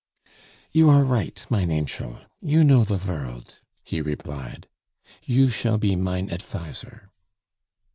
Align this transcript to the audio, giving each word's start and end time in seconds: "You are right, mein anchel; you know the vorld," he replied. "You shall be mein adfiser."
"You 0.71 0.89
are 0.89 1.03
right, 1.03 1.45
mein 1.51 1.69
anchel; 1.69 2.21
you 2.41 2.63
know 2.63 2.83
the 2.83 2.97
vorld," 2.97 3.59
he 3.83 4.01
replied. 4.01 4.67
"You 5.21 5.51
shall 5.51 5.77
be 5.77 5.95
mein 5.95 6.29
adfiser." 6.29 7.09